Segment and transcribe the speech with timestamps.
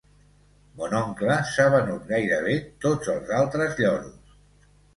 [0.79, 2.57] Mon oncle s'ha venut gairebé
[2.89, 4.37] tots els altres lloros.